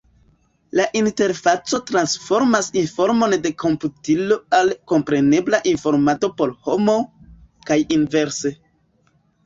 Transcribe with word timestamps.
La 0.77 0.85
interfaco 1.01 1.79
transformas 1.89 2.71
informon 2.83 3.37
de 3.45 3.53
komputilo 3.65 4.41
al 4.63 4.75
komprenebla 4.95 5.63
informado 5.77 6.35
por 6.43 6.59
homo, 6.67 7.01
kaj 7.71 7.83
inverse. 8.01 8.59